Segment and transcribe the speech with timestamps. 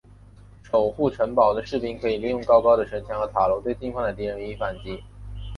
[0.63, 5.03] 守护城堡的士兵可以利用高高的城墙和塔楼对进犯的敌人予以反击。